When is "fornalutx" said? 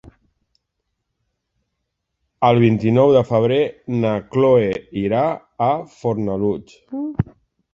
6.01-7.33